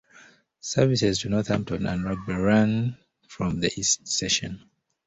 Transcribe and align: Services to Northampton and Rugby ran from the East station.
Services 0.61 1.19
to 1.19 1.29
Northampton 1.29 1.85
and 1.85 2.03
Rugby 2.03 2.33
ran 2.33 2.97
from 3.27 3.59
the 3.59 3.67
East 3.71 4.07
station. 4.07 4.67